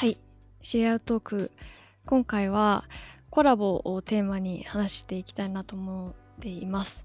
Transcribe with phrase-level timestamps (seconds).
[0.00, 0.16] はい、
[0.62, 1.50] シリアルトーク
[2.06, 2.84] 今回は
[3.28, 7.04] コラボをテーマに話していきたいなと思っています。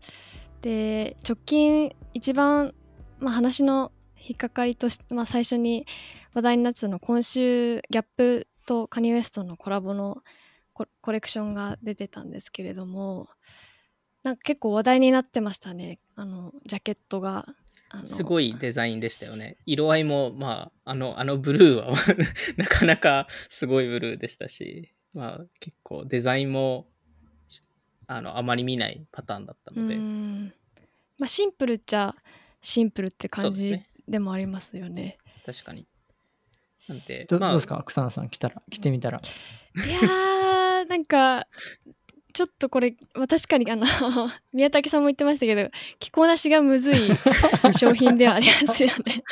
[0.62, 2.73] で直近一番、
[3.20, 5.86] まあ、話の引っかかりとして、まあ、最初に
[6.34, 10.23] 話題になったの今週ギャップとカニウエストのコラボの
[10.71, 13.27] ココレクションが出てたんですけれども
[14.23, 17.46] なんか結構話題になってましたねあのジャケットが。
[18.05, 19.57] すごいデザインでしたよね。
[19.66, 21.93] 色合いも、まあ、あの、あのブルーは
[22.57, 26.88] なかなかすごいブルーでしたし、まあ結構デザインも、
[28.07, 30.53] あの、あまり見ないパターンだったのでう、ん
[31.17, 32.13] まあ、シンプルっちゃ
[32.62, 35.17] シンプルって感じでもありますよね。
[35.45, 35.88] 確かに。
[36.88, 37.81] なんで、ど,、まあ、どうですか？
[37.85, 41.48] 草野さん来たら来てみたらいやーなんか
[42.35, 43.85] ちょっとこれ、まあ、確かにあの
[44.52, 46.98] 宮武さんも言ってましたけど着こなしがむずい
[47.80, 49.23] 商品ではありますよね。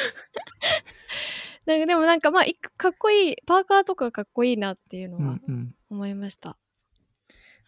[1.67, 6.57] なんかでもなんかまあいかっこいいパーカーとかかっこいいなっていうのうんはうん思いました。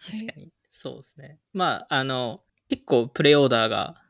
[0.05, 1.39] 確かに、そうですね。
[1.51, 4.01] まあ、あの、結構プレオーダーが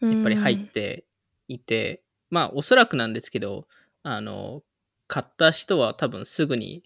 [0.00, 1.04] にやっぱり入って
[1.48, 3.68] いて、まあ、おそらくなんですけど、
[4.02, 4.62] あの、
[5.06, 6.82] 買った人は多分すぐに、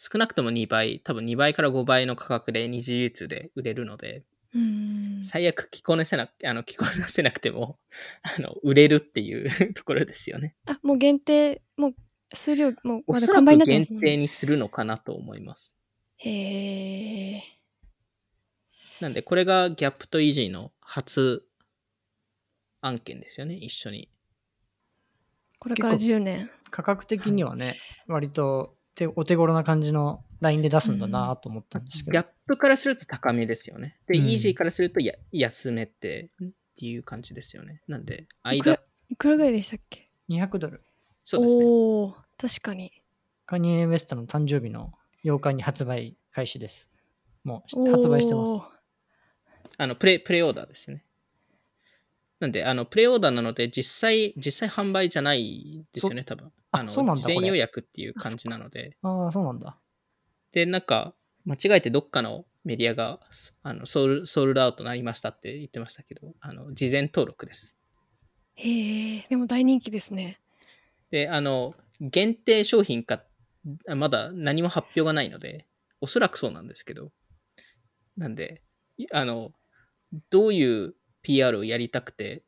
[0.00, 4.22] 少なくとも2倍、多分2倍から5倍の価格で二次流通で売れるので、
[4.54, 7.80] うん最悪着こなせなあの着こなせなくても、
[8.22, 10.54] あの、売れるっていう ところですよね。
[10.66, 11.94] あもう限定もう
[12.32, 15.74] 数量もうおまだ完売になってますね定にするのかなと思います。
[16.18, 17.42] へえ。
[19.00, 21.44] なんで、これがギャップとイージーの初
[22.80, 24.08] 案件ですよね、一緒に。
[25.58, 26.50] これから結構10年。
[26.70, 33.96] 価格的にはね、割と手お手頃な感じのラインで出すんだなと思ったんですけど、ギャップからすると高めですよね。
[34.08, 37.80] で、うんイージーからするとや安めってっていう感じですよね。
[37.86, 40.82] なんで、いくら間、いくらぐらいでしたっけ？200ドル
[41.22, 41.64] そうですね。
[41.64, 41.68] お
[42.04, 42.90] お確かに。
[43.46, 44.92] カニエ・ウエストの誕生日の
[45.24, 46.90] 8日に発売開始です
[47.44, 48.62] もう発売してます
[49.78, 51.04] あの、プレ、プレオーダーですよね。
[52.40, 56.52] なんで、あの、プレオーダーなので、実際、実際販売じゃないですよね、多分。
[56.70, 58.96] あの、事前予約っていう感じなので。
[59.02, 59.76] ああそうなんだ
[60.52, 63.20] で、なんか、間違えてどっかのメディアが、
[63.62, 67.76] あの、ソール、ソールドアウトになりましたって言ってましたけど、あの、事前登録です。
[68.54, 70.40] へえでも大人気ですね。
[71.10, 73.24] で、あの、限定商品か、
[73.88, 75.66] あまだ何も発表がないので、
[76.00, 77.10] おそらくそうなんですけど、
[78.16, 78.62] なんで、
[78.96, 79.52] いあの、
[80.30, 82.42] どういう PR をやりたくて、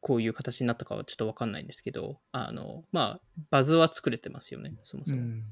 [0.00, 5.22] こういう形になったかはちょっとわかんないんですけど、あの、まあ、バズは作れてますよね、そもそうも。
[5.22, 5.42] ん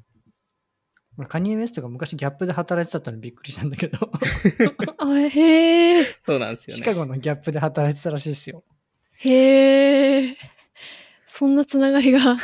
[1.19, 4.11] 俺カニエ・ウエストが昔ギャップで働いてたのびっくりしたんだけど
[4.99, 6.79] あへえそうなんですよね。
[6.79, 8.65] シカゴのギャップで働いてたらしいですよ
[9.19, 10.37] へえ
[11.27, 12.37] そんなつながりが。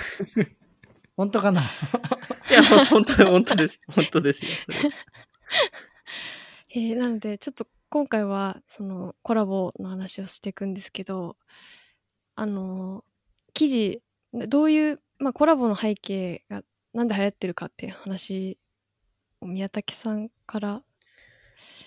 [1.16, 1.62] 本当かな？
[2.50, 3.80] いや、ほ本当、本当です。
[3.88, 4.50] 本当ですよ。
[4.66, 4.78] それ
[6.70, 11.36] えーなのでちょっと今回はそのコラボの話をしていくんですけど
[12.34, 13.04] あの
[13.54, 14.02] 記事
[14.32, 18.58] どういう、まあ、コラボの背景がなんで流行ってるかっていう話
[19.40, 20.82] を宮武さんから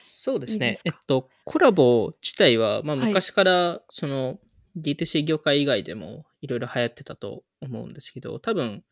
[0.05, 0.79] そうですね。
[0.83, 3.07] えっと、コラボ自体は、まあ、はい。
[3.07, 4.39] 昔から、その、
[4.77, 8.83] D2C 業界以外でもいろいろ流行ってたと思うんですけど、多分、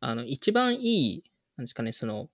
[0.00, 1.24] あの、一番いい、
[1.56, 2.28] なんですかね、その、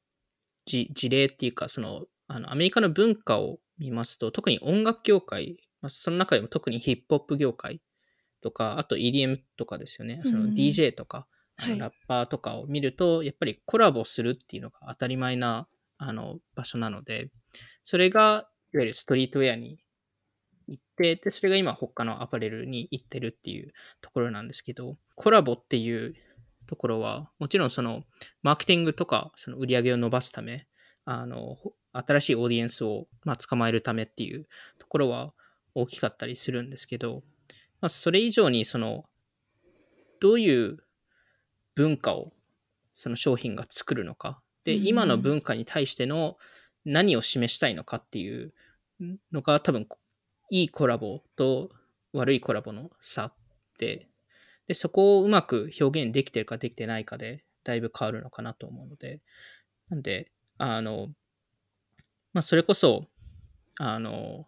[0.67, 7.83] じ事例っていうか、その、あの、アメリカの文化を見ますと、特に音楽業界、まあ、その中でも特にヒップホップ業界
[8.43, 11.27] とか、あと EDM とかですよね、そのうん DJ とか、
[11.57, 11.75] あはい。
[11.75, 17.31] のラッパーとかを見ると、やっぱりコラボするっていうのが当たり前なあの場所なので、
[17.85, 19.79] それがいわゆるストリートウェアに
[20.69, 26.15] 行って、で、それが今他のアパレルに行ってるっていうところなんですけど、コラボっていう
[26.67, 28.05] ところは、もちろんその
[28.43, 30.67] マーケティングとかその売り上げを伸ばすため、
[31.05, 34.47] あの、ほ新しいオーディエンスを、まあ、捕まえるためっていう
[34.79, 35.33] ところは
[35.75, 37.23] 大きかったりするんですけど、
[37.81, 39.05] まあ、それ以上にその、
[40.21, 40.79] どういう
[41.75, 42.33] 文化を
[42.95, 44.41] その商品が作るのか。
[44.65, 44.87] で、うん。
[44.87, 46.37] 今の文化に対しての
[46.85, 48.53] 何を示したいのかっていう
[49.33, 49.87] のが多分、
[50.51, 51.71] いいコラボと
[52.13, 53.33] 悪いコラボの差
[53.79, 54.09] で、
[54.67, 59.21] で、そこをうまく表現できてるかできてないかで、だいぶ変わるのかなと思うので、
[59.89, 61.09] なんで、あの、
[62.33, 63.07] まあ、それこそ、
[63.79, 64.47] あの、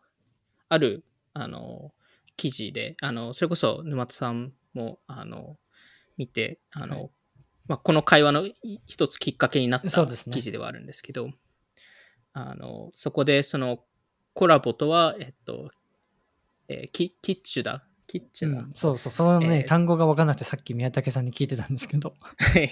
[0.68, 1.92] ある、あの、
[2.36, 5.56] 記事で、あの、それこそ沼田さんも、あの、
[6.16, 7.10] 見て、あの、はい。
[7.68, 8.44] まあ、この会話の
[8.86, 11.30] 一つきっかけになった記事ではあるんですけど、
[12.32, 13.84] あの、そこでその
[14.34, 15.70] コラボとは、えっと、
[16.68, 18.60] えーキキッチュだ、キッチャーだ。
[18.60, 19.66] うんそうそう、そのね、えー。
[19.66, 22.14] 単語が分からなくてさっき宮武さんに聞いてたんですけど。
[22.20, 22.68] は い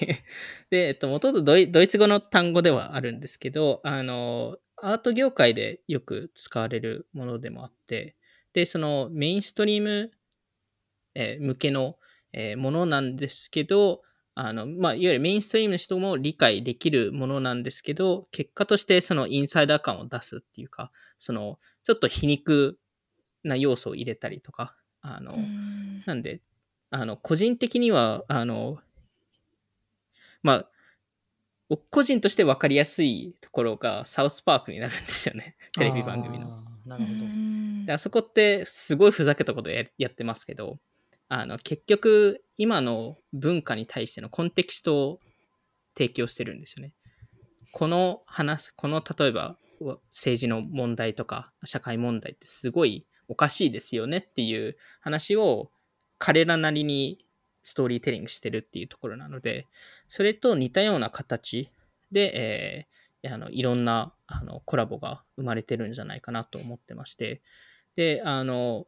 [0.71, 8.17] で、えっと、もともとドイツ語の単語ではあるんですけど、あの、アート業界でよく使われるものでもあって、
[8.53, 10.11] で、そのメインストリーム、
[11.15, 11.97] えー向けの、
[12.33, 14.03] えーものなんですけど、
[14.35, 22.79] あの、まあ、いわゆるメインストリームの人も理解できるものなんですけど、結果としてそのインサイダー感を出すっていうか、その、ちょっと皮肉
[23.43, 26.03] な要素を入れたりとか、あの、うん。
[26.07, 26.41] なんで、
[26.91, 28.79] あの、個人的には、あの、
[30.43, 30.71] まあ、
[31.71, 35.57] 僕個人として分かりやすいところがサウスパークになるんですよね。
[35.73, 36.65] テレビ番組の。
[36.85, 37.25] なるほど。
[37.25, 40.79] うんであそこってすごいふざけたことややってますけど、
[41.29, 45.21] あの、結局、今の文化に対してのコンテキストを
[45.97, 46.93] 提供してるんですよね。
[47.73, 49.57] この話、この例えば
[50.11, 55.71] 政治の問題とか社会問題ってすごいおかしいですよねっていう話を
[56.19, 57.25] 彼らなりに
[57.63, 59.67] ストーリーテリングしてるっていうところなので、
[60.09, 61.71] それと似たような形
[62.11, 67.43] で、えーあのいろんなあのコラボが生まれてるんじゃないかなと思ってまして、
[67.97, 68.87] で、あの、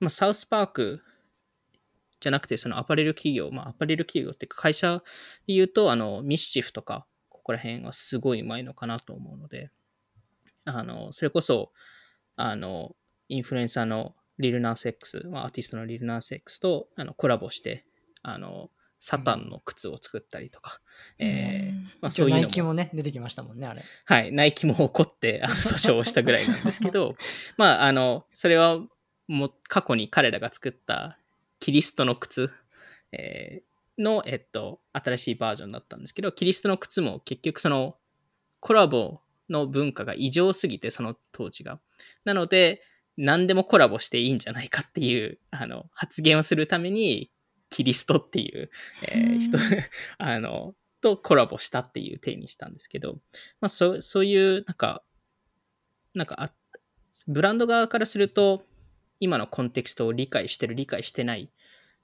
[0.00, 1.00] まあ、サウスパーク
[2.20, 5.02] じゃなくて、そのアパレル企業、まあ、アパレル企業っていうか会社
[5.46, 9.70] で言うと、あの、ミッシフとか、ここら辺はすごいうまいのかなと思うので、
[10.64, 11.72] あの、それこそ、
[12.36, 12.94] あの、
[13.28, 17.84] インフルエンサーのリルナース X、まあ、アーティストのリルナース X とあのコラボして、
[18.22, 20.80] あの、サタンの靴を作ったりとか、
[21.18, 23.82] えーまあ、そういうのもキもね、出てきましたもんね、あれ。
[24.04, 27.16] はい、ナイキも怒ってあの 訴訟をしたぐらいなんですけど、
[27.56, 28.78] まあ、あの、それは
[29.26, 31.18] もう過去に彼らが作った
[31.58, 32.50] キリストの靴、
[33.10, 37.96] えーの、えっと、新しいバージョンだったんですけど、キリストの靴も結局その
[38.60, 39.20] コラボ
[39.50, 41.80] の文化が異常すぎて、その当時が。
[42.24, 42.82] なので、
[43.16, 47.30] 何でもコラボしていいんじゃないかっていうあの発言をするために、
[47.72, 48.70] キリストっていう、
[49.02, 49.62] えー人うん。
[50.18, 53.14] あの、とコラボしたっていう体にしたんですけど、
[53.60, 55.02] まあ、そうそういう、なんか、
[56.14, 56.52] なんかあ、
[57.26, 58.64] ブランド側からすると、
[59.20, 61.50] 今のコンテクストを理解してる、理解してない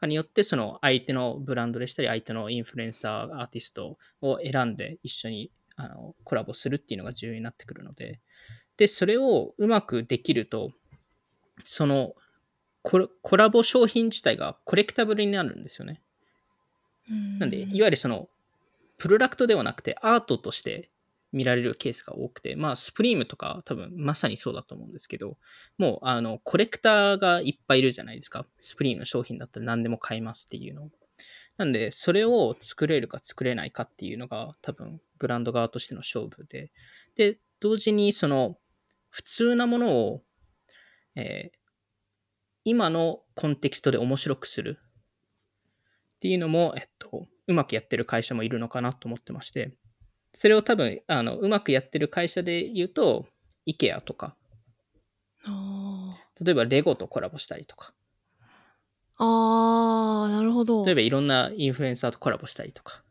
[0.00, 8.20] かによって、その相手のブランドでしたり、相手のインフルエンサー、アーティストを選んで一緒にあのコラボするっていうのが重要になってくるので、
[8.76, 10.72] で、それをうまくできると、
[11.64, 12.14] その
[12.82, 16.00] コラボ商品自体がコレクタブルになるんですよね。
[17.38, 18.28] なんで、いわゆるその、
[18.96, 20.90] プロダクトではなくてアートとして
[21.32, 25.36] 見られるケースが多くて、まあ、スプリームとか多分まさにそうだと思うんですけど、
[25.76, 28.46] もう、あの、コレクターがいっぱいいるじゃないですか。
[28.58, 30.90] スプリームの商品だったら何でも買えますっていうのを。
[31.56, 36.70] なんで、それを作れるか作れないかっていうのが多分、ブランド側としての勝負で。
[37.16, 38.58] で、同時にその、
[39.10, 40.22] 普通なものを、
[41.18, 41.58] えー
[42.64, 44.78] 今のコンテキストで面白くする。
[46.16, 49.72] っていうのも、えっと、うまくやってる会社もいるのかなと思ってまして、
[50.34, 53.26] それを多分、あの、うまくやってる会社で言うと、
[53.66, 54.36] IKEA とか、
[55.46, 60.84] あ例えばレゴとコラボしたりとか、ーあーなるほど。
[60.84, 63.02] 例えばいろんなインフルエンサーとコラボしたりとか。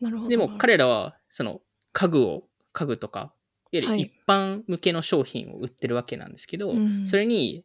[0.00, 0.28] なるほど。
[0.28, 1.62] でも彼らは、その
[1.92, 2.42] 家具を、
[2.74, 3.32] 家具とか、
[3.72, 4.00] いわゆるはい。
[4.02, 7.06] 一般向けの商品を売ってるわけなんですけど、うん。
[7.06, 7.64] それに、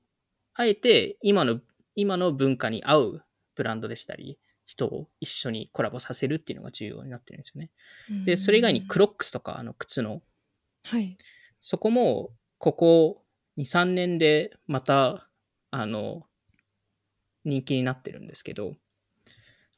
[0.54, 1.60] あえて今の、
[1.96, 3.24] 今の文化に合う
[3.56, 7.72] ブランドでしたり、人を一緒にコラボさせるっていうのが重要になってるんですよね。
[8.26, 10.22] で、それ以外にクロックスとか、あの靴の、
[10.84, 11.18] はい。
[11.62, 13.24] そこも、ここ
[13.58, 15.30] 2、3年でまた、
[15.72, 16.26] あの、
[17.46, 18.76] 人気になってるんですけど、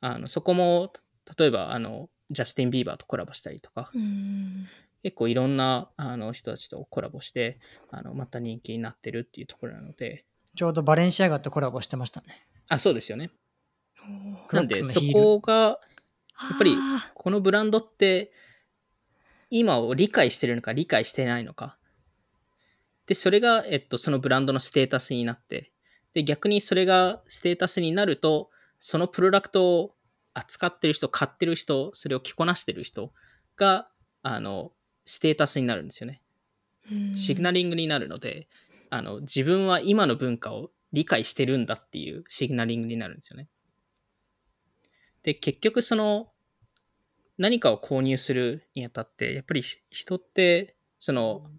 [0.01, 0.91] あの、そこも、
[1.37, 4.67] 例えば、あの、ジャスティン・ビーバーとコラボしたりとか、うん
[5.03, 10.25] 結構いろんなあの人たちとコラボして、あの、また人気になってるっていうところなので、
[10.55, 12.45] ちょうどバレンシアガとコラボしてましたね。
[12.69, 13.31] あ、そうですよね。
[14.51, 18.31] なんで、そこが、やっぱりあこのブランドって、
[19.49, 21.77] 今を理解してるのか理解してないのか。
[23.07, 25.71] で、それが、えっと、そのブランドのステータスになって、
[26.13, 29.95] で、逆にそれがステータスになると、そのプロダクトを
[30.33, 33.11] 扱ってる人、買ってる人、それを着こなしてる人
[33.55, 33.89] が、
[34.21, 34.71] あの、
[35.09, 36.21] ステータスになるんですよね。
[37.15, 38.47] シグナリングになるので、
[38.91, 43.49] あの、自分は今の文化を理解してるんだっていうシグナリングになるんですよね。
[45.23, 46.31] で、結局その、
[47.39, 51.49] 何かを購入するにあたって、やっぱり人って、その、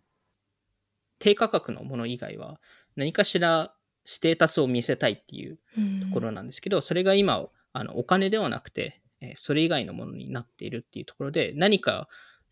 [1.18, 2.60] 低価格のもの以外は、
[2.94, 12.08] 何かしらステータスを見せたいっていううんところなんですけど、それが今、あのお金ではなくて、えーそれ以外のものになっているっていうところで、何か、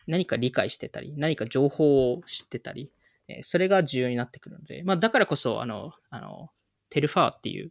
[0.08, 2.90] 何か理解してたり、何か情報を知ってたり、
[3.28, 6.50] えーそれが重要になってくるので、まあ、だからこそ、あの、あの、
[6.90, 7.70] テルファーっていう、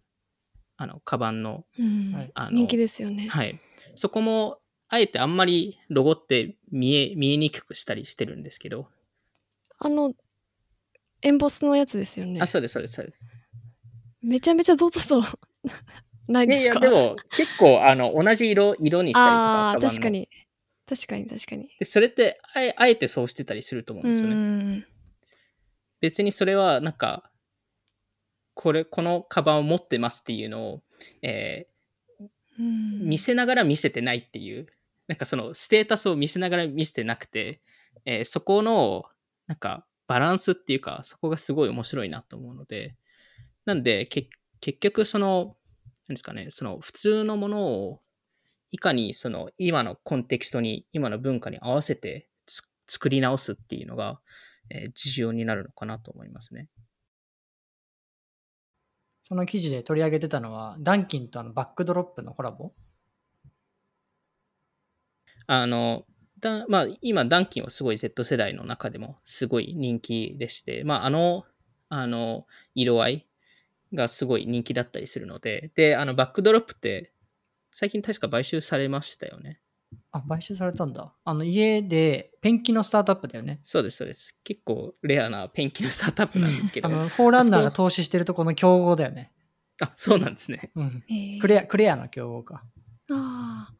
[0.77, 3.27] あの、カバンの、うんはいあの人気ですよね。
[3.27, 3.59] はい。
[3.95, 8.87] そこも、あえてあんまりロゴって見え、見えにくくしたりしてるんですけど、
[9.79, 10.13] あの、
[11.23, 12.45] エンボスのやつですよねあ、。
[12.47, 13.25] そうです、そうです、そうです。
[14.21, 15.21] めちゃめちゃ堂々と
[16.27, 16.79] ないいやいや、ですか？
[16.81, 20.29] でも、結構、あの、同じ色、色にしたりとか、ああー、カバンの確かに。
[20.87, 21.69] 確かに確かに。
[21.79, 24.35] で、それってあえ、あえてそうしてたりすると思うんうですよね。
[24.35, 24.85] ん。
[25.99, 27.29] 別にそれは、なんか、
[28.53, 30.83] これ、このカバンを持ってますっていうのを、
[31.21, 31.67] え
[32.59, 34.67] うんー見せながら見せてないっていう、
[35.07, 37.61] なんかそのステータスを見せながら見せてなくて、
[38.05, 39.05] えーそこの、
[39.47, 42.95] なんか、バランスっていうか、そこがすごい面白いなと思うので、
[43.65, 44.29] なんで、け
[44.61, 45.57] 結局、その、
[46.07, 48.01] なんですかね、その普通のものを、
[48.71, 54.19] いかにその今のコンテキストに、今の文化に合わせてつ作り直すっていうのが、
[54.69, 56.69] えー重要になるのかなと思いますね。
[59.23, 62.71] その記事で取り上げてたのは、ダンキンとあのバックドロップのコラボ？
[65.47, 66.05] あの、
[66.39, 71.45] だまあ、今、ダンキンはすごい Z 世代の中でもすごい人気でして、まあ、あの、
[71.89, 72.45] あの、
[72.75, 73.27] 色合い
[73.93, 77.13] がすごい人気だったりするので、で、あの、バックドロップって、
[77.79, 79.59] 最近確か買収されましたよね。
[80.11, 81.13] あ、買収されたんだ。
[81.23, 83.59] あの家でペンキのスタートアップだよね。
[83.63, 84.35] そうです、そうです。
[84.43, 89.31] 結構レアなペンキのスタートアップなんですけど、 あの、フォーランナーが投資してるとこの競合だよね。
[89.79, 90.71] あ、そうなんですね。
[90.73, 91.03] うん。
[91.07, 92.65] えークレア、クレアの競合か。
[93.11, 93.71] あ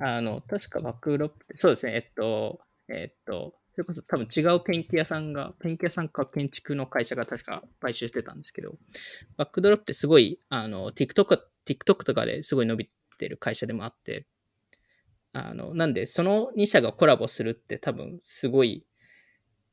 [0.00, 8.76] あの、確かバックドロップって、そうですね、えっと、えっと、それこそ多分違うペンキ屋さんが、ペンキ屋さんか建築の会社が確か買収してたんですけど、
[9.36, 14.26] バックドロップってすごい、あの、TikTok、TikTok とかですごい伸びてる会社でもあって、
[15.32, 18.84] あの、なんで、その2社がコラボするって多分すごい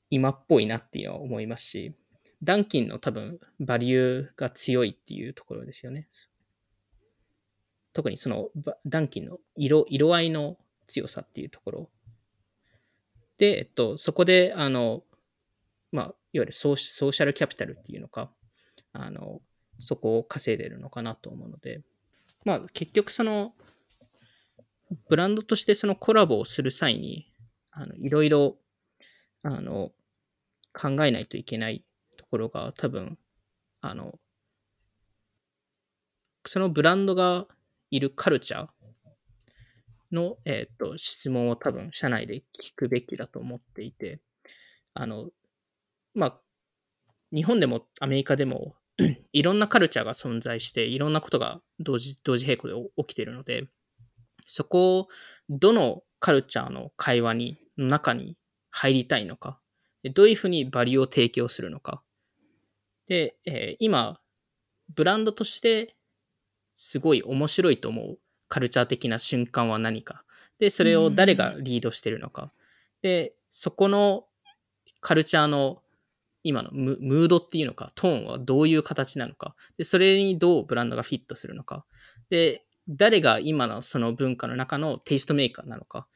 [0.10, 1.96] 今っぽいなっていうのは思いますし、
[2.44, 6.08] ダンキンの多分バリューが強いっていうところですよね。
[7.94, 8.50] 特にその
[8.86, 11.90] ダンキンの色色合いの強さっていうところ。
[13.38, 15.04] で、えっと、そこで、あの、
[15.92, 18.32] まあ、いわゆるソーシソーシャルキャピタルっていうのか、
[18.94, 19.42] あの、
[19.80, 21.82] そこを稼いでるのかなと思うので、
[22.46, 23.54] まあ、結局その、
[25.10, 27.32] ブランドとしてそのコラボをする際に、
[27.72, 28.58] あの、いろいろ、
[29.44, 29.92] あの、
[30.74, 31.84] 考えないといけない
[32.18, 33.18] ところが多分、
[33.82, 34.18] あの、
[36.46, 37.46] そのブランドが
[37.92, 38.68] いるカルチャー
[40.12, 44.20] の、えっ、と、質問を多分社内で聞くべきだと思っていて、
[44.94, 45.30] あの、
[46.14, 46.42] まあ、
[47.34, 48.76] 日本でもアメリカでも
[49.34, 53.68] いろんなカルチャーが存在して、いろんなことが同時、同時並行で起きているので、
[54.46, 55.08] そこを
[55.50, 58.38] どのカルチャーの会話に、の中に
[58.72, 59.60] 入りたいのか、
[60.16, 62.02] どういうふうにバリューを提供するのか。
[63.08, 64.20] で、えー今、
[64.96, 65.96] ブランドとして
[66.78, 70.24] すごい面白いと思うカルチャー的な瞬間は何か。
[70.60, 72.52] で、それを誰がリードしてるのか。
[73.02, 74.26] で、そこの
[75.02, 75.82] カルチャーの
[76.44, 79.56] 今のムムードっていうのか、トーンはどういう形なのか。
[79.78, 81.86] で、それにどうブランドがフィットするのか。
[82.30, 86.08] で、誰が今のその文化の中のテイストメーカーなのか。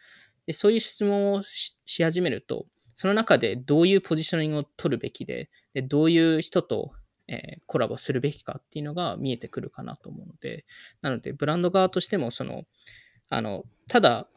[0.45, 6.91] で、そういう質問をしし始めると、その中でどういうポジショニングを取るべきで、でどういう人と、
[7.27, 10.65] えーコラボするべきかっていうのが見えてくるかなと思うので、
[11.01, 12.65] なので、ブランド側としても、その、
[13.29, 14.27] あの、ただ、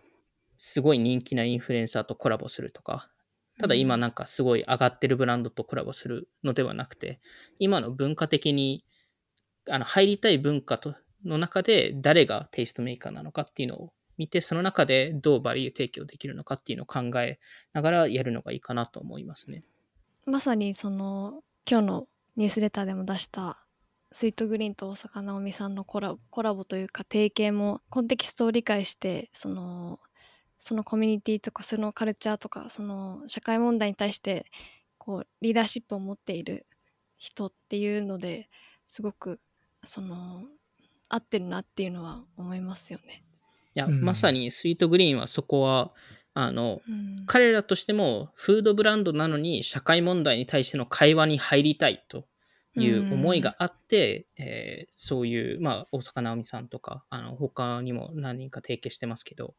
[0.57, 3.11] すごい人気なインフルエンサーとコラボするとか、
[3.59, 7.21] ただ今なんかすごい上がってるブランドとコラボするのではなくて、
[7.59, 8.85] 今の文化的に、
[9.69, 17.41] あの、入りたい文化との中で誰がテイストメーカーなのかっていうのを見て、その中でどうバリュー提供できるのかっていうのを考え
[17.73, 19.65] ながらやるのがいいかなと思いますね。
[20.27, 23.57] まさにその今日のニュースレターでも出した
[24.13, 29.99] スイートグリーンと大坂なおみさんのコラコラボというか提携もコンテキストを理解してその
[30.61, 34.47] そのコミュニティとかそのカルチャーとかその社会問題に対して
[34.99, 36.67] こうリーダーシップを持っている
[37.19, 38.49] 人っていうので
[38.87, 39.41] すごく
[39.85, 40.45] その
[41.09, 43.25] 合ってるなっていうのは思いますよね。
[43.75, 45.93] いや、うんまさにスイートグリーンはそこは、
[46.35, 52.27] あの、うん彼らとしてもフードブランドなのに社会問題に対しての会話に入りたいと
[52.77, 59.55] いう思いがあって、えーそういう、まあ、大坂なおみさんとか、あの、他にも何人か提携してますけど、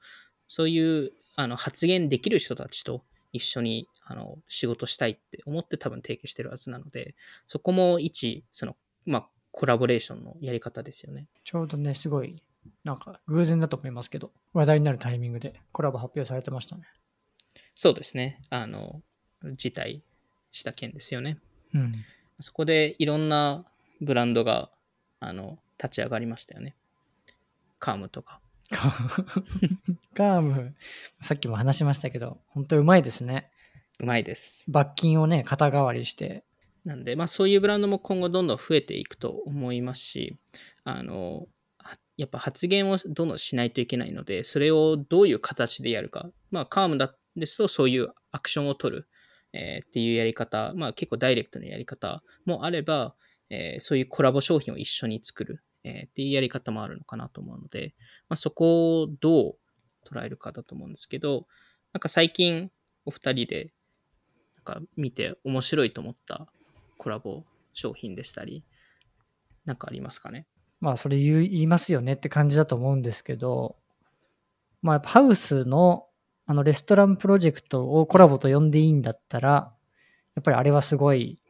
[0.48, 3.04] そういう、あの、発言できる人たちと
[3.34, 7.16] 一緒に、あの、仕事したいって思って多分提携してるはずなので、
[7.48, 11.28] そこも一、その、まあ、コラボレーションのやり方ですよね。
[11.44, 12.42] ちょうどね、すごい、
[12.84, 16.84] なんか偶然だと思いますけど、話題になるタイミングでコラボ発表されてましたね。
[17.76, 18.42] そうですね。
[18.50, 19.02] あの、
[19.58, 20.02] 辞退
[20.52, 21.38] した件ですよね。
[21.74, 21.94] うん。
[22.40, 23.66] そこでいろんな
[24.02, 24.70] ブランドが
[25.20, 26.76] あの立ち上がりましたよね。
[27.80, 28.40] カームとか。
[30.16, 30.76] カーム、
[31.22, 33.52] さっきも話しましたけど、本当うまいですね。
[34.00, 34.64] うまいです。
[34.68, 36.44] 罰金をね、肩代わりして。
[36.84, 40.38] なんで、まあそういうブランドも今後どんどん増えていくと思いますし、
[40.84, 41.44] あの、は
[42.18, 46.30] やっぱ発言をどんどんしないといけないので、それをどういう形でやるか。
[46.52, 49.08] まあカームだですとそういうアクションを取る、
[49.54, 53.16] えーっていうやり方、まあ結構ダイレクトなやり方もあれば、
[53.50, 57.94] えーそういうコラボ商品を一緒に作る、えーっていうやり方もあるのかなと思うので、
[58.30, 59.56] まあそこをどう
[60.08, 61.48] 捉えるかだと思うんですけど、
[61.92, 62.72] なんか最近
[63.06, 63.74] お二人で
[64.56, 66.48] なんか見て面白いと思った
[66.98, 67.44] コラボ
[67.74, 68.64] 商品でしたり、
[69.66, 70.48] なんかありますかね？
[70.80, 73.78] まあ、それ言いますよねって感じだと思うんですけど、
[74.82, 76.06] まあ、ハウスの
[76.48, 79.74] あのレストランプロジェクトをコラボと呼んでいいんだったら、
[80.36, 81.42] やっぱりあれはすごい、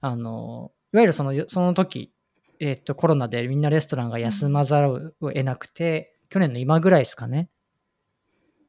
[0.00, 2.12] あの、いわゆるそのその時、
[2.60, 7.50] えっと、コロナでみんなレストランが休まざるを得なくて、去年の今ぐらいですかね。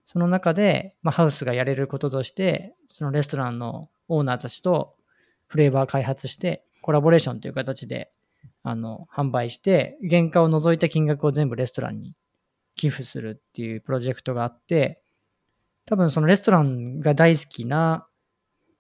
[0.08, 4.96] その中で、まあ、ハウスがやれることとして、そのレストランのオーナーたちと
[5.48, 8.10] フレーバー開発して、コラボレーションという形で
[8.64, 12.16] あの、販売して、原価を除いた金額を全部レストランに
[12.76, 15.02] 寄付するっていうプロジェクトがあって、
[15.86, 18.08] 多分そのレストランが大好きな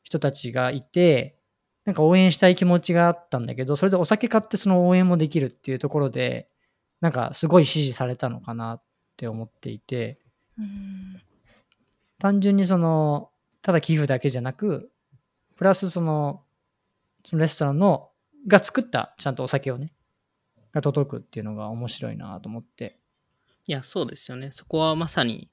[0.03, 1.37] 人たちがいて、
[1.85, 6.47] なんか応援したい気持ちがあったんだけど、それでお酒買ってその応援もできるっていうところで、
[6.99, 8.83] なんかすごい支持されたのかなっ
[9.17, 10.19] て思っていて、
[10.59, 11.19] うん。
[12.19, 13.31] 単純にその、
[13.63, 14.91] ただ寄付だけじゃなく、
[15.55, 16.43] プラスその、
[17.25, 18.10] そのレストランの、
[18.47, 19.93] が作ったちゃんとお酒をね、
[20.73, 22.97] が届くっていうのが面白いなと思って。
[23.67, 24.51] いや、そうですよね。
[24.51, 25.49] そこはまさに、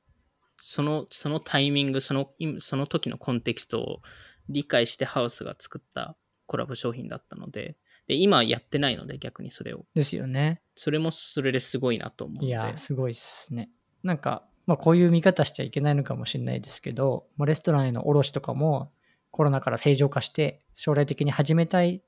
[0.60, 4.02] その、そのタイミング、その、今その時のコンテキストを
[4.48, 6.16] 理解してハウスが作った
[6.46, 7.76] コラボ商品だったので、
[8.06, 9.84] で、今やってないので逆にそれを。
[9.94, 10.62] ですよね。
[10.74, 12.46] それもそれですごいなと思うので。
[12.46, 13.70] いや、すごいっすね。
[14.02, 18.92] なんか、まあこういう見方しちゃいけないのかもしれないですけど、まあ、レストランへの卸とかも
[19.30, 22.02] コロナから正常化して将来的に始めたい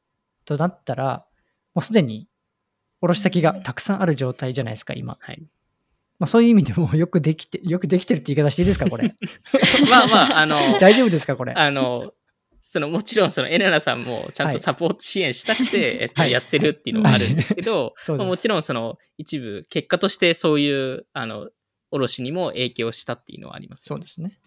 [0.56, 1.26] となったら、
[1.74, 2.28] もうすでに
[3.00, 5.16] 卸先がたくさんある状態じゃないですか、今。
[5.20, 5.42] はい。
[6.18, 9.14] まあそういう意味でも よくできて、よくできてるって言い方していいですか、これ。
[9.88, 11.52] まあまあ、あの、 大丈夫ですか、これ。
[11.54, 12.12] あの、
[12.60, 21.50] そのもちろんそのエレナさんもちゃんはいとサポート支援したくて、えっと、はいやってるっていうのがあるんですけど、そうですまあもちろんその一部結果としてそういうあの
[21.90, 24.38] 卸にも影響したっていうのはありますよね、そうですね。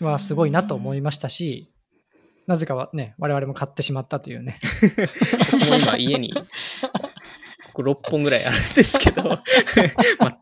[0.00, 1.70] はすごいなと思いましたし、
[2.46, 4.58] なぜかはね、我々も買ってしまったというね。
[5.52, 6.34] 僕も今家に
[7.74, 9.22] ここ6本ぐらいあるんですけど、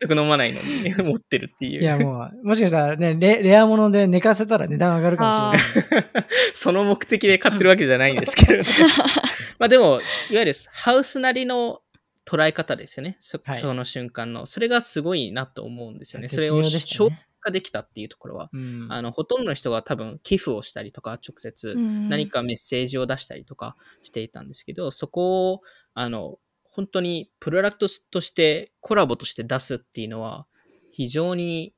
[0.02, 1.82] 全く飲まないのに持ってるっていう。
[1.82, 6.26] いやもう、もしかしたらね、レレアもので寝かせたら値段上がるかもしれない。
[6.54, 8.62] その目的で買ってるわけじゃないんですけど、
[9.58, 11.80] まあでも、いわゆるハウスなりの
[12.26, 13.16] 捉え方ですよね。
[13.20, 14.44] そ,、はいその瞬間の。
[14.44, 16.28] それがすごいなと思うんですよね。
[16.28, 17.10] それをね消
[17.42, 18.48] 化できたっていうところは。
[18.52, 25.60] うんあの、ほとんどの人が多分寄付をしたりとか、直接何かメッセージを出したりとかしていたんですけど、そこを、
[25.94, 30.46] あの、本当にプロダクトとしてコラボとして出すっていうのは
[30.90, 31.74] 非常に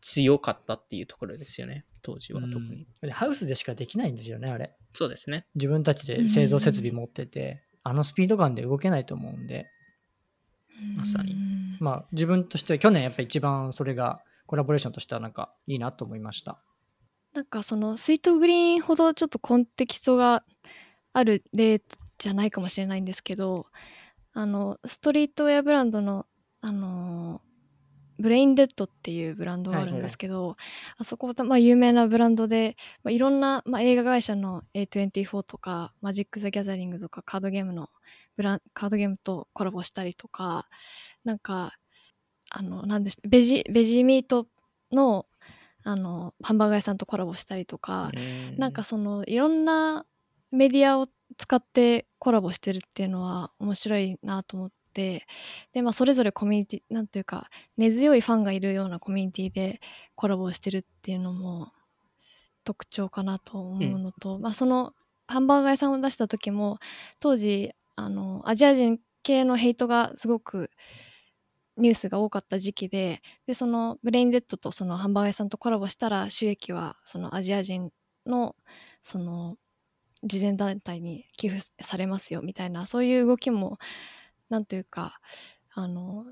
[0.00, 1.84] 強かったっていうところですよね。
[2.02, 2.86] 当時は特に。
[3.02, 4.74] うんハウスでしかできないんですよね、あれ。
[4.92, 5.46] そうですね。
[5.56, 9.66] 自分たちで製造設備持ってて、あのスピード感で動けないと思うんで、
[10.96, 16.58] まさにうんまあ自分としては去年やっぱ一番それがコラボレーションとしてはなんかいいなと思いました。
[17.34, 20.42] なんかそのスイートグリーンほどちょっとコンテキストが
[21.12, 21.82] ある例
[22.16, 23.66] じゃないかもしれないんですけど
[24.32, 26.24] あのストリートウェアブランドの
[26.62, 27.40] あの
[28.18, 30.56] ブレインデッドっていうブランドがあるんですけど、
[30.96, 37.88] あそこ、まあ、有名なブランドで、まあ、いろんな、まあ、映画会社の A24 とかマジック・ザ・ギャザリングとかカードゲームの
[38.36, 40.66] ブランカードゲームとコラボしたりとか
[41.22, 41.76] なんか
[42.50, 44.46] あのなんでしベジベジミート
[44.92, 45.26] の
[45.84, 48.10] あのハンバーガー屋さんとコラボしたりとか、
[48.56, 50.04] なんかそのいろんな
[50.50, 55.26] メディアを使ってコラボしてるっていうのは面白いなと思って
[55.72, 59.80] で、まあ、それぞれコミュニティなんというか根強いファンがいるようなコミュニティで
[60.14, 61.72] コラボをしてるっていうのも
[62.64, 64.94] 特徴かなと思うのと、まあ、その
[65.26, 66.78] ハンバーガー屋さんを出した時も
[67.20, 70.70] 当時あのアジア人系のヘイトがすごく
[71.78, 77.90] ニュースが多かった時期ででそのブレインデッドとそのハンバーガー屋さんとコラボしたら収益はそのアジア人
[78.26, 78.54] の
[79.02, 79.56] その
[80.24, 83.78] 慈善団体に寄付されますよみたいなそういう動きも
[84.50, 85.20] なんというか
[85.72, 86.26] あの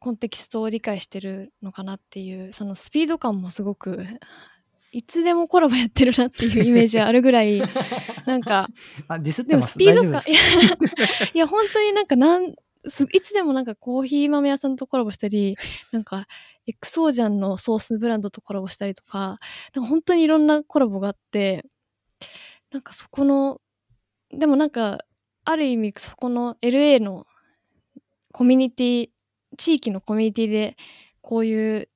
[0.00, 4.04] コンテキストを理解してるのかなっていうそのスピード感もすごく
[4.92, 7.62] いつでもコラボやってるなっていうイメージがあるぐらい
[8.26, 8.68] なんか
[9.08, 10.20] あ、ディスってでもますスピード感いや
[11.34, 12.54] いや本当になんかなん
[12.88, 15.56] すいつでもなんかコーヒー豆屋さんとコラボしたり
[15.92, 16.26] なんか
[16.66, 19.38] エクソージャンのソースブランドとコラボしたりとか
[19.74, 21.64] なんか本当にいろんなコラボがあって
[22.70, 23.60] なんかそこの
[24.30, 24.98] でもなんか
[25.44, 27.26] ある意味そこの LA の
[28.32, 29.08] コミュニティ
[29.56, 30.76] 地域のコミュニティで
[31.20, 31.88] こういう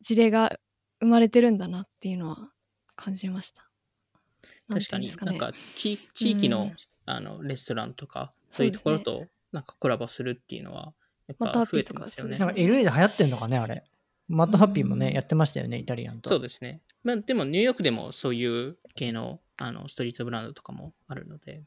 [0.00, 0.58] 事例が
[1.00, 2.50] 生まれてるんだなっていうのは
[2.96, 3.68] 感じました。
[4.68, 5.10] 確かに。
[5.22, 6.76] なんか地地域の,、うん。
[7.04, 10.92] あのレストランとかそういうところとなんかコラボするっていうのは
[11.28, 12.38] やっまたぱ増えてますよね。
[12.38, 13.84] なんか LA で流行ってんのかね、あれ。
[14.28, 16.28] マッドハッピーもね、うんやってましたよね、イタリアンと。
[16.28, 16.80] そうですね。
[17.04, 21.62] まあ、でもニューヨークでもそういう系のあのストリートブランドとかもあるので、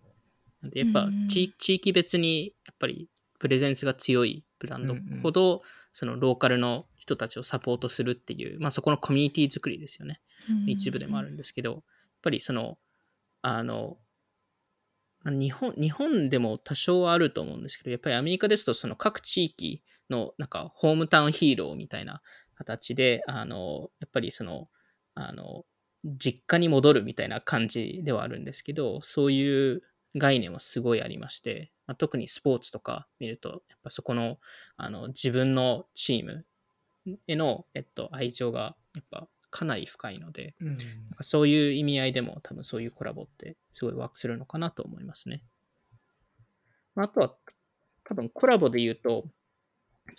[0.61, 5.61] なんでやっぱうん地,、地域別にやっぱりプレゼンスが強いブランドうんうんほど、
[5.93, 10.19] そのローカルの人たちをサポートするっていう、まあ、そこのコミュニティ作りですよね。
[10.67, 11.81] 一部でもあるんですけど、やっ
[12.21, 12.77] ぱりその、
[13.41, 14.04] あの、まあ
[15.31, 22.21] 日本日本でも多少はあると思うんですけど、やっぱりアメリカですと、その各地域のなんかホームタウンヒーローみたいな
[22.55, 24.69] 形で、あの、やっぱりその、
[25.15, 25.65] あの、
[26.03, 29.81] 実家に戻るみたいな感じではあるんですけど、そういう
[30.15, 34.38] 概念はすごいありまして、まあ、特にスポーツとか見ると、やっぱそこの
[34.77, 36.45] あの自分のチーム
[37.27, 40.67] への、えっと、愛情がやっぱかなり深いので、うん。
[40.67, 40.77] なん
[41.15, 45.43] かそういう意味合いでも多分そういうコラボってすごいワークするのかなと思いますね。
[46.93, 47.33] まああとは
[48.03, 49.23] 多分コラボで言うと、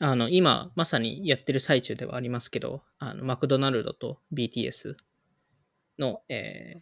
[0.00, 4.94] あの今まさにやってる最中ではありますけど、あのマクドナルドと BTS
[5.98, 6.80] の、えー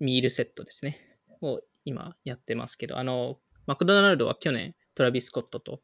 [0.00, 0.98] ミールセットですね。
[1.42, 5.80] を今やってますけど、あの、マクドナルドは去年トラビス・スコットと、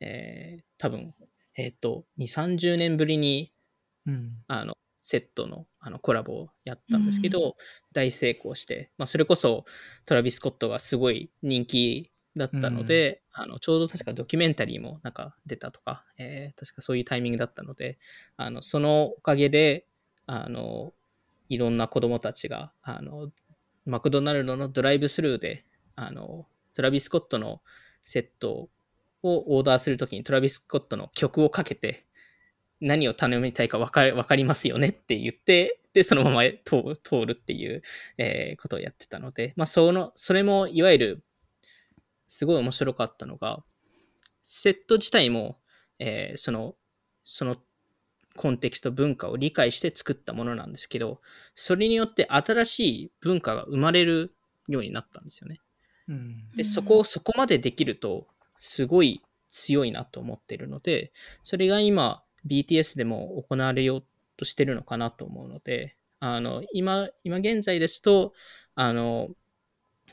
[0.00, 1.14] えー多分、
[1.56, 3.52] えっ、と、2、30年ぶりに
[4.06, 4.32] うん。
[4.48, 7.56] あのセットのあのコラボをやったんですけど、
[7.92, 9.66] 大成功して、まあ、それこそ
[10.06, 17.98] トラビス・スコットがすごい人気だったので、あのちょうど確かドキュメンタリーもなんか出たとか、えー確かそういうタイミングだったので
[18.38, 19.84] あのそのおかげで
[20.24, 20.94] あの
[21.50, 23.30] いろんな子供たちがあの
[23.84, 27.60] マクドナルドのドライブスルーであのトラビス・スコットの
[28.04, 28.70] セット
[29.22, 32.03] をオーダーするときにトラビス・スコットの曲をかけて
[32.80, 37.82] 何を頼みたいか分か分かりますよねって言って、で、そのまま通通るっていう、
[38.18, 41.24] えーことをやってたので、まあ、その、それもいわゆる、
[42.28, 43.62] すごい面白かったのが、
[44.42, 45.58] セット自体も、
[45.98, 46.74] えーその、
[47.22, 47.56] その
[48.36, 51.20] コンテキスト文化を理解して作ったものなんですけど、
[51.54, 54.34] それによって新しい文化が生まれる
[54.66, 55.60] ようになったんですよね。
[56.08, 56.50] うん。
[56.50, 58.26] で、うんそこをそこまでできると、
[58.58, 61.12] すごい強いなと思ってるので、
[61.44, 64.04] それが今、BTS でも行われよう
[64.36, 68.32] としてるのかなと思うので、あの、今、今現在ですと、
[68.74, 69.28] あの、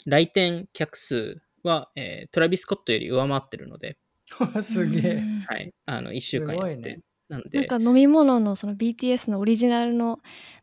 [0.06, 3.98] 来店客数は、えートラビス・スコットより上回ってるので、
[4.62, 5.12] すげえ。
[5.14, 10.20] うんはい、あの、1週間やって、なんで、なんか飲み物のその BTS のオリジナルの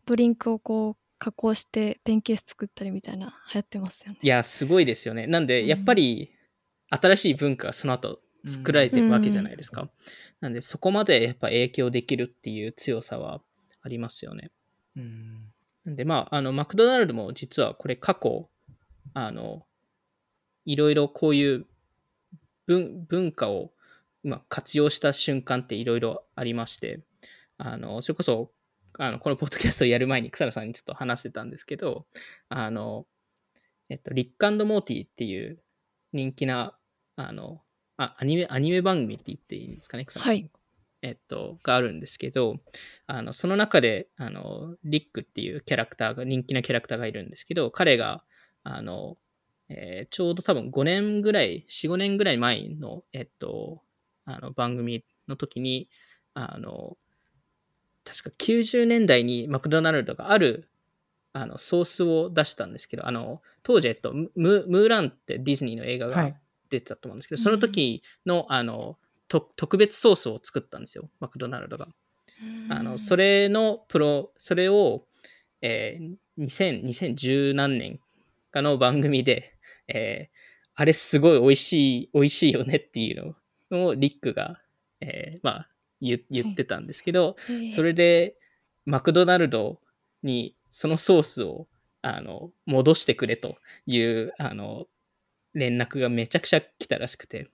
[0.07, 4.19] ドリンクをこう加工してペンケース作ったりみたいな流行ってますよね。
[4.23, 5.27] いや、すごいですよね。
[5.27, 6.33] なんで、うんやっぱり、
[6.91, 9.89] 新しい文化がその後作られてるわけじゃないですか。
[10.41, 13.41] なんで、そこまでやっぱ影響できるっていう強さは
[13.83, 14.51] ありますよね。
[14.97, 15.53] うん。
[15.85, 18.49] なんで、まあ、あの、マクドナルドも実はこれ過去、
[19.15, 19.67] あの、
[20.65, 21.67] いろいろこういう
[22.67, 23.73] 文文化を
[24.23, 27.01] まあ活用した瞬間っていろいろありまして、
[27.57, 28.53] あの、それこそ、
[28.99, 32.07] あの、このポッドキャストをやる前に草野さんにちょっと話してたんですけど、
[32.49, 33.07] あの、
[33.89, 35.59] えっと、リックモーティっていう
[36.13, 36.77] 人気な、
[37.17, 37.63] あの、
[37.99, 40.33] あ、アニメ、アニメ番組って言っていいんですかね、草野さん。
[40.33, 40.51] はい
[41.03, 42.57] えっと、があるんですけど、
[43.07, 48.25] あの、その中で、あの、リックっていうキャラクターが、人気なキャラクターがいるんですけど、彼が、
[48.65, 49.17] あの、
[49.69, 53.83] えーちょうど多分5年ぐらい、4、5年ぐらい前の、えっと、
[54.25, 55.89] あの、番組の時に、
[56.35, 56.97] あの、
[58.05, 60.69] 確か90年代にマクドナルドがある、
[61.33, 66.41] あの、ソースを出したんですけど、あの、当時、えっと、ムムーランってディズニーの映画がはい。
[66.71, 71.89] 出てたと思うんですけど、その時の、あの、と特別ソースを作ったんですよ、マクドナルドが。
[72.71, 75.05] あの、それれのプロ、それを、
[75.61, 78.01] えー、2000 2010何年
[78.51, 79.55] かの番組で、
[79.89, 80.39] えー
[80.81, 83.35] あれすごい美味しい、美味しいよねっていう
[83.69, 84.61] のをリックが、
[85.01, 85.69] えーまあ
[86.01, 87.35] 言言ってたんですけど、
[87.75, 88.37] それで
[88.87, 89.81] マクドナルド
[90.23, 91.67] にそのソースを
[92.03, 94.87] あの戻してくれというあの
[95.59, 97.49] 連絡がめちゃくちゃ来たらしくて。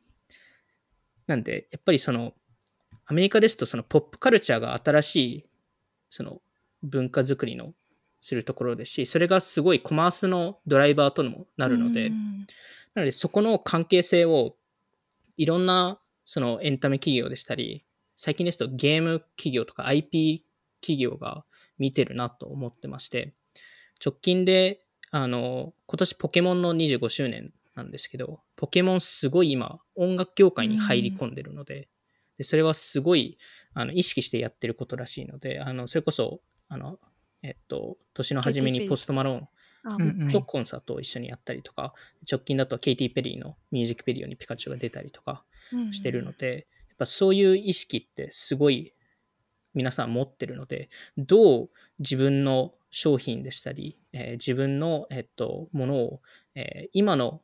[1.26, 2.34] なんで、やっぱりその
[3.06, 5.46] アメリカですとそのポップカルチャーが新しい
[6.10, 6.40] その
[6.82, 7.72] 文化づくりの
[8.20, 12.46] するところですし、それがすごいコマースのドライバーともなるので、うん
[12.94, 14.54] なのでそこの関係性を
[15.36, 17.84] いろんなそのエンタメ企業でしたり、
[18.16, 20.44] 最近ですとゲーム企業とか IP
[20.80, 21.44] 企業が
[21.76, 23.34] 見てるなと思ってまして、
[24.04, 31.88] 直近で、あの、今年ポケモンの25周年なんですけど、ポケモンすごい今音楽業界に入り込んでるので、
[32.38, 33.38] でそれはすごい
[33.74, 36.98] あの意識してやってることらしいので、あのそれこそ、あの、
[37.42, 41.94] えっと、年の初めにポストマローンとコンサートを一緒にやったりとか、
[42.30, 45.92] 直近だとケイティ・ペリーのミュージックビデオにピカチュウが出たりとかうん。
[45.92, 48.94] してるので、やっぱそういう意識ってすごい
[49.74, 56.20] 皆さん持ってるので、どう自分の商品でしたり、えー自分の、えっと、ものを、
[56.54, 57.40] えー今の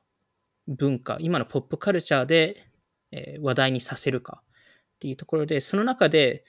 [0.71, 2.65] 文化、今のポップカルチャーで、
[3.13, 6.45] えー話題にさせるかっていうところで、その中で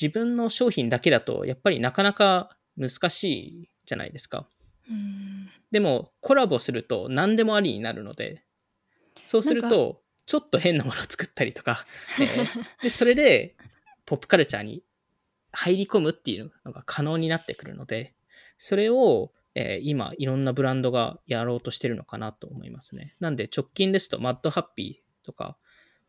[0.00, 4.46] 自分の商品だけだとやっぱりなかなか難しいじゃないですか。
[4.88, 8.44] うんでもコラボすると何でもありになるので、
[9.24, 11.86] そうするとちょっと変なものを作ったりとか、
[12.20, 13.56] えーでそれで
[14.04, 14.82] ポップカルチャーに
[15.52, 18.14] 入り込むっていうのが可能になってくるので、
[18.58, 23.16] それを、えー今いろんなブランドがやろうとしてるのかなと思いますね。
[23.20, 25.56] なんで直近ですとマッドハッピーとか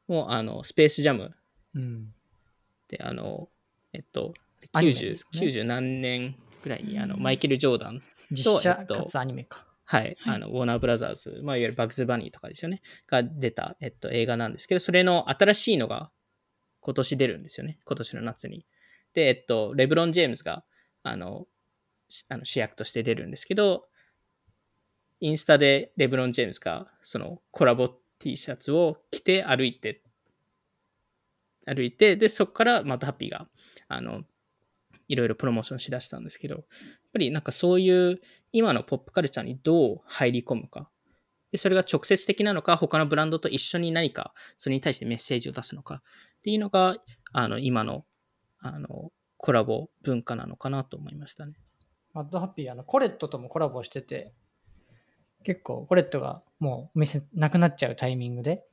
[0.07, 1.33] もあのスペースジャム
[1.73, 2.13] うん。
[2.89, 3.47] であの、
[3.93, 4.33] えっと、
[4.73, 9.65] アニメ90ですね90何年ぐらいにあのうんマイケル・ジョーダン実写えっとかつアニメか。
[9.89, 16.11] はい、はいあの、ウォーナーブラザーズ、まあ、いわゆるバグズ・バニーとかですよね、が出た、えっと、映画なんですけど、それの新しいのが
[16.81, 18.65] 今年出るんですよね、今年の夏に。
[19.13, 20.65] で、えっと、レブロン・ジェームズが、
[21.03, 21.56] あの、し
[22.29, 23.87] あの主役として出るんですけど、
[25.19, 27.89] インスタでレブロン・ジェームズが、そのコラボ
[28.19, 30.01] T シャツを着て歩いて、
[31.65, 33.47] 歩いて、で、そこからまたハッピーが、
[33.87, 34.23] あの、
[35.07, 36.65] いろいろプロモーションしだしたんですけど、やっ
[37.13, 40.89] ぱりなんかそういう今のポップカルチャーにどう入り込むか。
[41.51, 46.97] で、それが直接的なのか、他のブランドと一緒に何か、それに対してメッセージを出すのかっていうのが、
[47.31, 48.05] あの、今の、
[48.59, 51.53] あの、コラボ文化なのかなと思いましたね。
[52.17, 54.33] マッドハッピー、あの、コレットともコラボしてて、
[55.43, 58.65] 結構コレットがもうお店なくなっちゃうタイミングで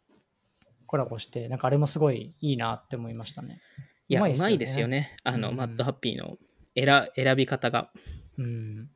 [0.86, 3.60] コラボして、なんかあれもすごいいいなって思いましたね。
[4.08, 5.14] いや、ううまいですよね。
[5.24, 6.38] あの、うんマッドハッピーの
[6.74, 7.90] 選選び方が、
[8.38, 8.88] うん。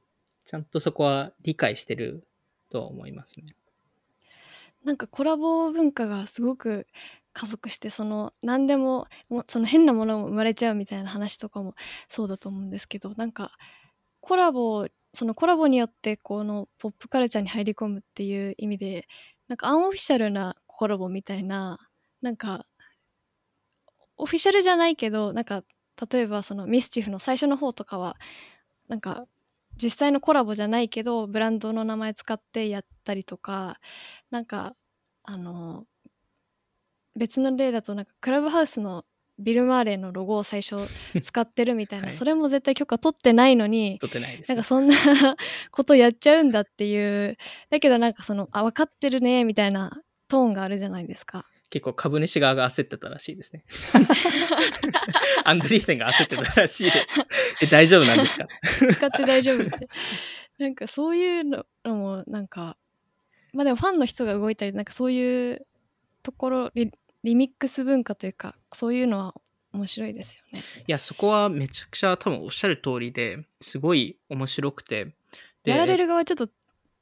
[0.46, 2.26] ちゃんとそこは理解してる
[2.70, 3.54] とは思いますね。
[4.82, 6.86] なんかコラボ文化がすごく
[7.34, 11.74] 加速してその何でももうその変なものも生まれちゃうみたいな話とかも
[12.08, 13.52] そうだと思うんですけどなんか
[14.28, 19.08] コラボそのコラボによってこのポップカルチャーに入り込むっていう意味で
[19.48, 21.78] なんかアンオフィシャルなコラボみたいな
[22.20, 22.66] なんか
[24.18, 25.62] オフィシャルじゃないけどなんか
[26.12, 28.16] 例えばそのミスチフの最初の方とかは
[28.88, 29.24] なんか
[29.82, 33.80] 実際のコラボじゃないけどブランドの名前使ってやったりとか
[34.30, 34.74] なんか
[35.22, 35.86] あの
[37.16, 39.04] 別の例だとなんかクラブハウスの
[39.38, 40.76] ビル・マーレーのロゴを最初
[41.22, 44.64] 使ってるみたいな、はいそれも絶対許可取ってないのに取ってないです、ねなんか。
[44.64, 44.96] そんな
[45.70, 47.36] ことやっちゃうんだっていう
[47.70, 51.46] だけどなんかそのあ分かってるねみたいなトーンがあるじゃないですか。
[51.70, 53.62] 結構株主側が焦ってたらしいですね。
[55.44, 56.98] アンドリーセンが焦ってたらしいです。
[57.62, 58.48] え、大丈夫なんですか？
[58.94, 59.88] 使って大丈夫って
[60.58, 62.78] なんかそういうのもなんか
[63.52, 65.66] まあでもファンの人が動いたりなんかそういう
[66.22, 66.70] ところ
[67.24, 69.34] リリミックス文化というかそういうのは
[69.72, 70.60] 面白いですよね。
[70.86, 75.12] いや、そこはめちゃくちゃ多分おっしゃる通りですごい面白くて。
[75.64, 76.48] でやられる側はちょっと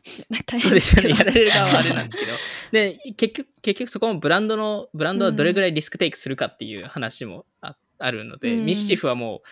[0.46, 1.10] 大変そうですよね。
[1.10, 2.32] やられる側はあれなんですけど。
[2.72, 9.42] で、結局、結局そこもブランドの、ブランドはどれぐらいリスクテイクするかっていう話もあ,、あるので、うんミシチフはも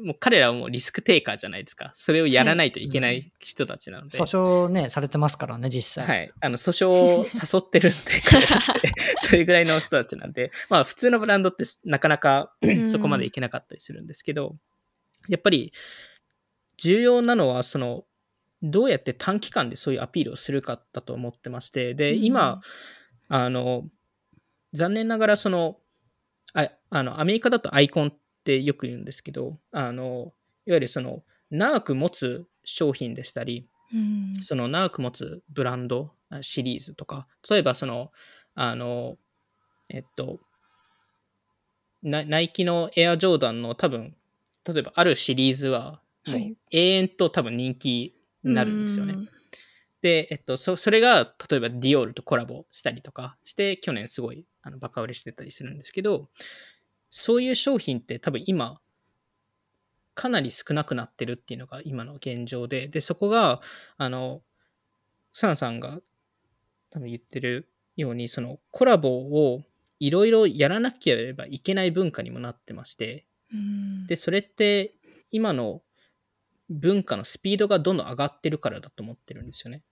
[0.00, 1.90] う、もう彼らはもうリスクテイカーじゃないですか。
[1.94, 4.18] それをやらないといけない人たちなので。
[4.18, 6.06] 訴訟ね、されてますからね、実際。
[6.06, 6.32] はい。
[6.40, 14.56] あの、訴訟を誘ってるので、彼らって、 それぐらいの人たちなんで、まあ、普通のブランドってなかなかんそこまでいけなかったりするんですけど、
[15.28, 15.72] やっぱり、
[16.76, 18.04] 重要なのは、その、
[18.62, 22.60] どうやって短期間でそういうアピールをするかだと思ってまして、で、うん今、
[23.28, 23.84] あの、
[24.72, 25.78] 残念ながら、その、
[26.54, 30.32] ああの、アメリカだとアイコンってよく言うんですけど、あの、
[30.66, 34.34] いわゆるその、長く持つ商品でしたり、うん。
[34.42, 38.12] その長く持つブランドあシリーズとか、例えばその、
[38.54, 39.16] あの、
[39.90, 40.40] えっと、
[42.02, 44.16] ナナイキのエアジョーダンの多分、
[44.64, 46.56] 例えばあるシリーズは、もうはい。
[46.70, 49.14] 永遠と多分人気になるんですよね。
[49.14, 49.28] うん。
[50.02, 56.28] で、えっと、そそれが、例えばディオールとコラボしたりとかして、去年すごいあのバカ売れしてたりするんですけど、
[57.10, 58.80] そういう商品って多分今、
[60.14, 63.60] かなり少なくなってるっていうのが今の現状で、で、そこが、
[63.96, 64.42] あの、
[65.32, 66.00] サナさんが
[66.90, 69.62] 多分言ってるように、そのコラボを
[70.00, 74.94] いろいろやらなければいけない文化にもなってまして、うんで、それって
[75.30, 75.82] 今の
[76.70, 79.82] 文化のスピードがどんどん上がってるからだと思ってるんですよね。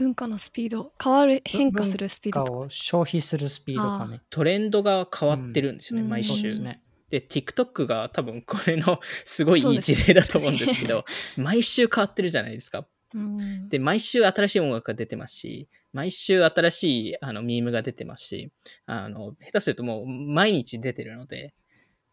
[0.00, 4.22] 文化のスピード変わる変化するスピードを消費するスピードかね。
[4.30, 6.58] トレンドが変わってるんですよね、うん毎週。
[6.60, 6.82] ね。
[7.10, 11.04] で、TikTok が多分これのすごいいい事例だと思うんですけど、
[11.36, 12.86] 毎週変わってるじゃないですか。
[13.12, 18.52] うんで、毎週新しい音楽が出てますし、毎週新しいあのミームが出てますし、
[18.86, 21.52] あの、下手するともう毎日出てるので、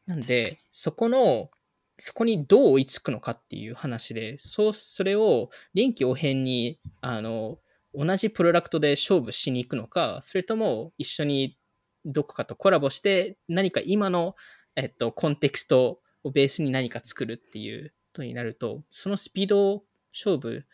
[0.08, 1.52] なんで、そこの、
[2.00, 7.60] そこにどう追いつくのかっていう話で、そう、それを臨機応変に、あの、
[7.94, 11.58] 同じプロダクトで勝負しに行くのか、それとも一緒に
[12.06, 14.36] どこかとコラボして、何か今の、
[14.76, 20.66] えっと、コンテクストをベースに何か作るっていうことになると、そのスピード勝負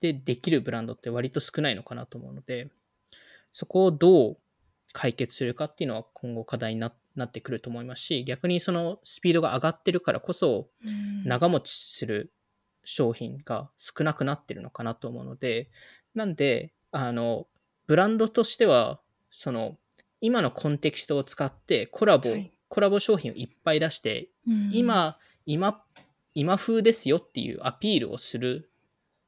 [0.00, 2.68] でできるブランドって割と少ないのかなと思うので、
[3.52, 4.38] そこをどう
[4.92, 11.24] 解決するかっていうのは今後課題にななってくると思いますし、逆にそのスピードが上がってるからこそ、うん。
[11.24, 12.32] 長持ちする
[12.84, 15.68] 商品が少なくなってるのかなと思うので、
[16.18, 17.46] なんで、あの、
[17.86, 19.00] ブランドとしては、
[19.30, 19.78] その、
[20.20, 22.52] 今のコンテキストを使ってコラボ、はい。
[22.68, 24.70] コラボ商品をいっぱい出して、うん。
[24.72, 25.82] 今、今、
[26.34, 28.68] 今風ですよっていうアピールをする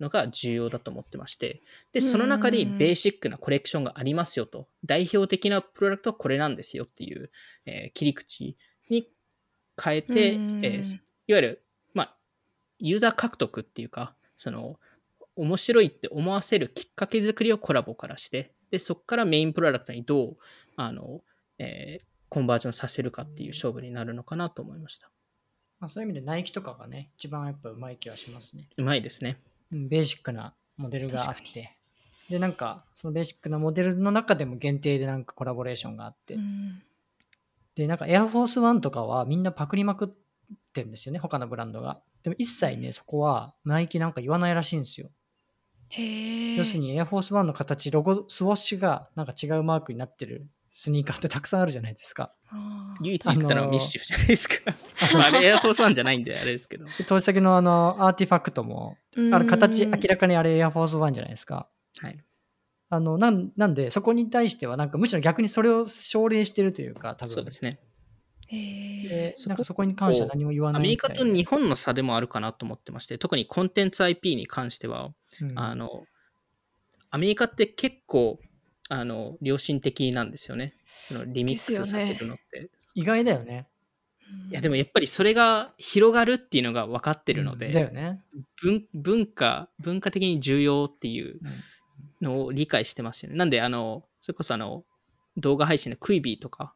[0.00, 7.30] のが重要だと思ってまして、で、その中にベーシックなコレクションがありますよと、代表的なプロダクトはこれなんですよっていう、
[7.66, 8.56] えー切り口
[8.88, 9.08] に
[9.80, 10.64] 変えて、うん。
[10.64, 12.16] えーいわゆる、まあ、
[12.80, 14.80] ユーザー獲得っていうか、その、
[15.36, 20.36] 面白いって思わせるきっかけ作りをコラボからして、で、そこからメインプロダクトにどう、
[20.76, 21.22] あの、
[21.58, 25.10] えーコンバージョンさせるかっていう勝負になるのかなと思いました。
[25.80, 28.68] まあ、そういう意味でナイキとかがね、一番やっぱうまい気はしますね。
[28.76, 29.40] うまいですね。
[29.72, 31.76] うんベーシックなモデルがあって。
[32.28, 36.34] で、なんか、そのベーシックなモデルの中でも限定でなんかコラボレーションがあって。
[36.34, 36.82] うん
[37.74, 40.08] で、なんかエアフォースワンとかはみんなパクりまくっ
[40.72, 42.02] てんですよね、他のブランドが。
[42.22, 45.08] でも一切ね、そこはナイキなんか言わないらしいんですよ。
[45.96, 52.30] 要するにエアフォースワンの形、ロゴ、スウォッシュがなんか違うマークになってるスニーカーってたくさんあるじゃないですか。
[53.02, 54.54] 唯一言ったのはあのーミッシュじゃないですか。
[55.14, 56.84] まあ、あれエアフォースワンじゃないんであれですけど。
[56.96, 58.96] で投資先のあのアーティファクトも、
[59.32, 61.68] あれ形明らかにあれエアフォースワンじゃないですか。
[62.00, 62.16] はい。
[62.92, 67.80] あのなんなんで、そこに対してはなんかむしろ逆にそれを奨励してるというか、多分そうですね。
[68.52, 75.10] へえなんかそこに関しては何も言わないアメリみたいなカと日本の差でもあるかなと思ってまして、特にコンテンツ IP に関しては、
[75.40, 76.04] うんあの、
[77.10, 78.40] アメリカって結構、
[78.88, 80.74] あの、良心的なんですよね。
[81.08, 82.70] そのリミックスさせるのって。
[82.94, 83.68] 意外だよね。
[84.50, 88.20] いや、でもやっぱりそれが広がるっていうのが分かってるので、だよね。
[88.62, 91.40] 文文化、文化的に重要っていう
[92.20, 93.36] のを理解してますよね。
[93.36, 94.84] なんで、あの、それこそあの、
[95.36, 96.74] 動画配信のクイビーとか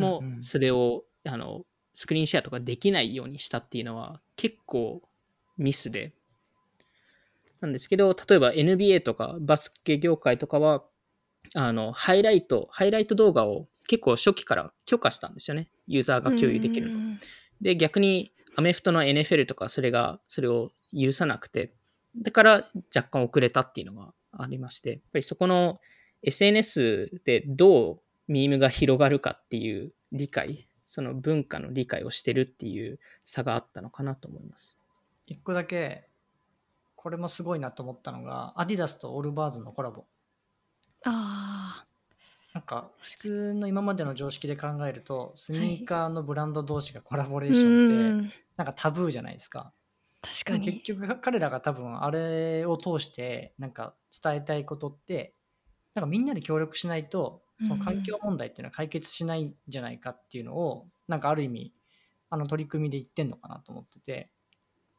[0.00, 5.02] もそれを、あの、スクリーンシェアとかできないようにしたっていうのは結構
[5.58, 6.12] ミスで。
[7.60, 10.84] なんですけど、例えば NBA とかバスケ業界とかは、
[11.54, 15.68] あの、ハイライト、ハイライト動画を結構初期から許可したんですよね。
[15.86, 16.94] ユーザーが共有できるの。
[16.94, 17.18] うん
[17.60, 21.74] で、逆にアメフトの NFL とかそれが、それを許さなくて、
[22.16, 22.52] だから
[22.94, 25.80] 若干遅れたっていうのがありまして、やっぱりそこの
[26.22, 34.78] SNS でどうミームが広がるかっていう理解、その文化の理解をしてるっていう差があったのかなと思います。
[35.26, 36.08] 一個だけ、
[36.94, 40.04] これもすごいなと思ったのが、アディダスとオールバーズのコラボ。
[41.04, 41.84] あ
[42.54, 49.72] なんか、普通の今までの常識で考えると、スニーカーのブランド同士がコラボレーションって、なんかタブーじゃないですか。
[50.22, 55.32] 確かに結局彼らが多分あれを通してなんか伝えたいことって
[55.94, 61.72] なんかみんなで協力しないとその環境問題っていうのは解決しないんじゃないかっていうのをなんかある意味
[62.30, 64.30] あの取り組みで言ってんのかなと思ってて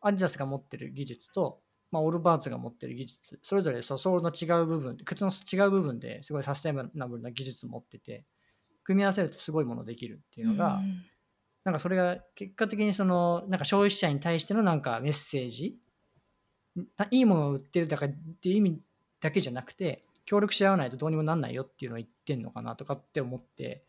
[0.02, 1.60] アディダスが持ってる技術と、
[1.92, 8.26] まあ、オールバーツが持ってる技術それぞれそうソールの違う部分靴の違う部分ですごいサステナブルな技術を持ってて
[8.84, 11.04] 組み合わせるとすごいものできるっていうのが、うん
[11.64, 15.78] なんかそれが結果的にそのなんか消費者に対してのなんかメッセージ
[16.98, 18.82] ないいものを売ってるだからっていう意味
[19.20, 23.84] だけじゃなくて協力し合わないとどうにもなんないよっていうのを言ってんのかなとかって思って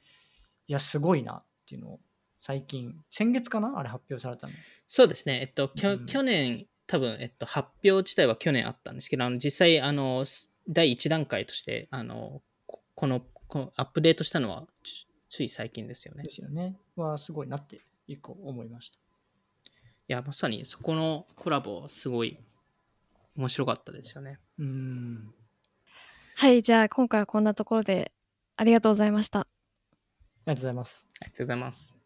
[0.66, 2.00] いやすごいなっていうのを
[2.38, 3.78] 最近先月かな？
[3.78, 4.52] あれ発表されたの
[4.86, 5.40] そうですね。
[5.40, 10.26] えっと、うん去年、多分、えっと、発表自体は去年あったんですけど、あの実際、あの、
[10.68, 16.30] 第1段階として、あの、ここの、このアップデートしたのはつつい最近ですよねで。
[16.30, 18.98] すよねはすごいなって一個思いました
[20.12, 22.38] や、まさにそこのコラボ、すごい
[23.36, 24.38] 面白かったですよね。
[24.58, 25.34] うん。
[26.34, 28.12] はい、じゃあ今回はこんなところで
[28.56, 29.40] ありがとうございました。
[29.40, 29.46] あり
[30.46, 31.06] がとうございます。
[31.20, 32.01] ありがとうございます。